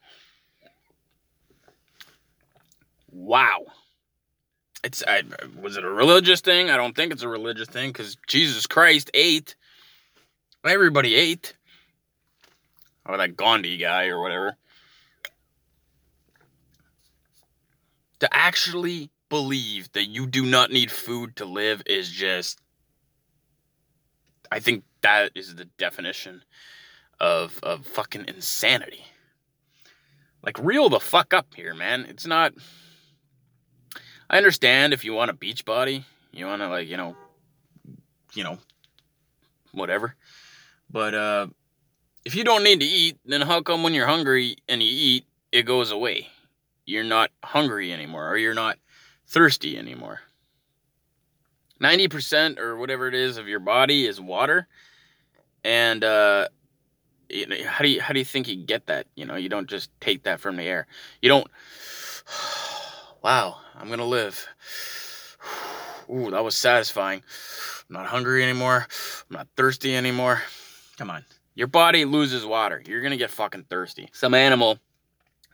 wow. 3.10 3.64
It's 4.82 5.02
I 5.06 5.22
was 5.60 5.76
it 5.76 5.84
a 5.84 5.90
religious 5.90 6.40
thing? 6.40 6.70
I 6.70 6.76
don't 6.76 6.96
think 6.96 7.12
it's 7.12 7.22
a 7.22 7.28
religious 7.28 7.68
thing 7.68 7.92
cuz 7.92 8.16
Jesus 8.26 8.66
Christ 8.66 9.10
ate. 9.12 9.56
Everybody 10.64 11.14
ate. 11.14 11.54
Or 13.06 13.18
that 13.18 13.36
Gandhi 13.36 13.76
guy 13.76 14.06
or 14.06 14.20
whatever. 14.20 14.56
To 18.20 18.28
actually 18.34 19.10
believe 19.28 19.90
that 19.92 20.04
you 20.04 20.26
do 20.26 20.44
not 20.44 20.70
need 20.70 20.90
food 20.90 21.36
to 21.36 21.44
live 21.44 21.82
is 21.86 22.10
just 22.10 22.60
I 24.52 24.60
think 24.60 24.84
that 25.00 25.32
is 25.34 25.56
the 25.56 25.64
definition 25.64 26.42
of 27.18 27.58
of 27.62 27.86
fucking 27.86 28.26
insanity. 28.28 29.04
Like 30.42 30.58
reel 30.58 30.88
the 30.88 31.00
fuck 31.00 31.34
up 31.34 31.48
here, 31.54 31.74
man. 31.74 32.06
It's 32.08 32.26
not 32.26 32.54
I 34.30 34.36
understand 34.36 34.92
if 34.92 35.04
you 35.04 35.12
want 35.12 35.30
a 35.30 35.34
beach 35.34 35.64
body, 35.64 36.04
you 36.32 36.46
want 36.46 36.62
to 36.62 36.68
like, 36.68 36.88
you 36.88 36.96
know, 36.96 37.16
you 38.34 38.44
know, 38.44 38.58
whatever. 39.72 40.14
But 40.90 41.14
uh 41.14 41.46
if 42.24 42.34
you 42.34 42.44
don't 42.44 42.64
need 42.64 42.80
to 42.80 42.86
eat, 42.86 43.18
then 43.24 43.42
how 43.42 43.60
come 43.60 43.82
when 43.82 43.92
you're 43.94 44.06
hungry 44.06 44.56
and 44.68 44.82
you 44.82 44.88
eat, 44.88 45.26
it 45.52 45.64
goes 45.64 45.90
away? 45.90 46.28
You're 46.86 47.04
not 47.04 47.30
hungry 47.42 47.92
anymore 47.92 48.28
or 48.28 48.36
you're 48.36 48.54
not 48.54 48.78
thirsty 49.26 49.78
anymore. 49.78 50.20
90% 51.80 52.58
or 52.58 52.76
whatever 52.76 53.08
it 53.08 53.14
is 53.14 53.36
of 53.36 53.48
your 53.48 53.60
body 53.60 54.06
is 54.06 54.20
water. 54.20 54.68
And 55.64 56.04
uh, 56.04 56.48
you 57.28 57.46
know, 57.46 57.56
how 57.66 57.82
do 57.82 57.90
you 57.90 58.00
how 58.00 58.12
do 58.12 58.18
you 58.18 58.24
think 58.24 58.48
you 58.48 58.56
get 58.56 58.86
that? 58.86 59.06
You 59.14 59.24
know, 59.24 59.36
you 59.36 59.48
don't 59.48 59.68
just 59.68 59.90
take 60.00 60.24
that 60.24 60.40
from 60.40 60.56
the 60.56 60.62
air. 60.64 60.86
You 61.22 61.28
don't 61.28 61.46
wow, 63.22 63.56
I'm 63.74 63.86
going 63.88 63.98
to 63.98 64.04
live. 64.04 64.46
Ooh, 66.10 66.30
that 66.30 66.44
was 66.44 66.54
satisfying. 66.54 67.22
I'm 67.88 67.94
not 67.94 68.06
hungry 68.06 68.42
anymore. 68.42 68.86
I'm 69.30 69.36
not 69.36 69.48
thirsty 69.56 69.96
anymore. 69.96 70.42
Come 70.96 71.10
on. 71.10 71.24
Your 71.54 71.66
body 71.66 72.04
loses 72.04 72.44
water. 72.44 72.82
You're 72.86 73.00
going 73.00 73.12
to 73.12 73.16
get 73.16 73.30
fucking 73.30 73.64
thirsty. 73.70 74.08
Some 74.12 74.34
animal 74.34 74.78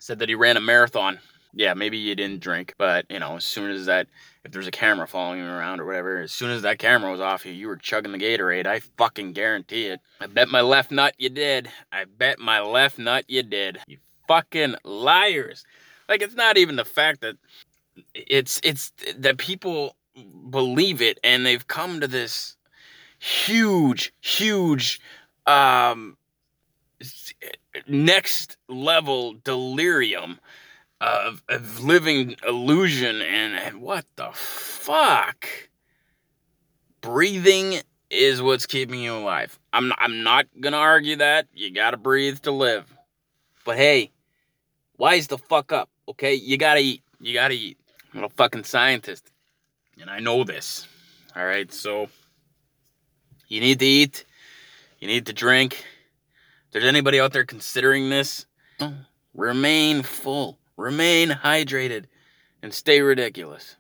said 0.00 0.18
that 0.18 0.28
he 0.28 0.34
ran 0.34 0.56
a 0.56 0.60
marathon. 0.60 1.20
Yeah, 1.52 1.74
maybe 1.74 1.98
you 1.98 2.14
didn't 2.14 2.40
drink, 2.40 2.74
but 2.78 3.06
you 3.10 3.18
know, 3.18 3.36
as 3.36 3.44
soon 3.44 3.70
as 3.70 3.86
that, 3.86 4.06
if 4.44 4.52
there's 4.52 4.66
a 4.66 4.72
camera 4.72 5.06
following 5.06 5.40
you 5.40 5.46
around 5.46 5.80
or 5.80 5.84
whatever, 5.84 6.20
as 6.20 6.32
soon 6.32 6.50
as 6.50 6.62
that 6.62 6.78
camera 6.78 7.10
was 7.10 7.20
off 7.20 7.44
you, 7.44 7.52
you 7.52 7.66
were 7.66 7.76
chugging 7.76 8.12
the 8.12 8.18
Gatorade. 8.18 8.66
I 8.66 8.80
fucking 8.80 9.32
guarantee 9.32 9.86
it. 9.86 10.00
I 10.20 10.26
bet 10.26 10.48
my 10.48 10.60
left 10.60 10.90
nut 10.90 11.14
you 11.18 11.28
did. 11.28 11.68
I 11.92 12.04
bet 12.04 12.38
my 12.38 12.60
left 12.60 12.98
nut 12.98 13.24
you 13.28 13.42
did. 13.42 13.78
You 13.86 13.98
fucking 14.28 14.76
liars. 14.84 15.64
Like 16.08 16.22
it's 16.22 16.34
not 16.34 16.56
even 16.56 16.76
the 16.76 16.84
fact 16.84 17.20
that 17.20 17.36
it's 18.14 18.60
it's 18.62 18.92
that 19.16 19.38
people 19.38 19.96
believe 20.50 21.02
it 21.02 21.18
and 21.24 21.44
they've 21.44 21.66
come 21.66 22.00
to 22.00 22.06
this 22.06 22.56
huge, 23.18 24.12
huge 24.20 25.00
um 25.46 26.16
next 27.86 28.56
level 28.68 29.34
delirium 29.44 30.38
of, 31.00 31.42
of 31.48 31.82
living 31.82 32.36
illusion 32.46 33.22
and, 33.22 33.54
and 33.54 33.80
what 33.80 34.04
the 34.16 34.30
fuck? 34.32 35.46
Breathing 37.00 37.80
is 38.10 38.42
what's 38.42 38.66
keeping 38.66 39.00
you 39.00 39.14
alive. 39.14 39.58
I'm 39.72 39.88
not, 39.88 39.98
I'm 40.00 40.22
not 40.22 40.46
gonna 40.60 40.76
argue 40.76 41.16
that. 41.16 41.46
You 41.54 41.72
gotta 41.72 41.96
breathe 41.96 42.40
to 42.40 42.50
live. 42.50 42.92
But 43.64 43.76
hey, 43.76 44.10
wise 44.98 45.28
the 45.28 45.38
fuck 45.38 45.72
up, 45.72 45.88
okay? 46.08 46.34
You 46.34 46.58
gotta 46.58 46.80
eat. 46.80 47.02
You 47.20 47.32
gotta 47.32 47.54
eat. 47.54 47.78
I'm 48.12 48.24
a 48.24 48.28
fucking 48.28 48.64
scientist. 48.64 49.30
And 50.00 50.10
I 50.10 50.18
know 50.18 50.44
this. 50.44 50.86
Alright, 51.36 51.72
so 51.72 52.08
you 53.48 53.60
need 53.60 53.78
to 53.78 53.86
eat. 53.86 54.24
You 54.98 55.08
need 55.08 55.26
to 55.26 55.32
drink 55.32 55.84
there's 56.72 56.84
anybody 56.84 57.20
out 57.20 57.32
there 57.32 57.44
considering 57.44 58.10
this, 58.10 58.46
remain 59.34 60.02
full, 60.02 60.58
remain 60.76 61.30
hydrated, 61.30 62.04
and 62.62 62.72
stay 62.72 63.00
ridiculous. 63.00 63.76